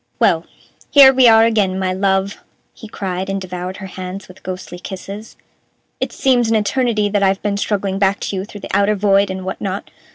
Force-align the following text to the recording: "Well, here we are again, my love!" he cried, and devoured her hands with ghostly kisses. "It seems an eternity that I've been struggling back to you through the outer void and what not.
"Well, 0.17 0.47
here 0.89 1.13
we 1.13 1.27
are 1.27 1.45
again, 1.45 1.77
my 1.77 1.93
love!" 1.93 2.39
he 2.73 2.87
cried, 2.87 3.29
and 3.29 3.39
devoured 3.39 3.77
her 3.77 3.85
hands 3.85 4.27
with 4.27 4.41
ghostly 4.41 4.79
kisses. 4.79 5.37
"It 5.99 6.11
seems 6.11 6.49
an 6.49 6.55
eternity 6.55 7.07
that 7.09 7.21
I've 7.21 7.43
been 7.43 7.55
struggling 7.57 7.99
back 7.99 8.19
to 8.21 8.35
you 8.35 8.43
through 8.43 8.61
the 8.61 8.75
outer 8.75 8.95
void 8.95 9.29
and 9.29 9.45
what 9.45 9.61
not. 9.61 9.91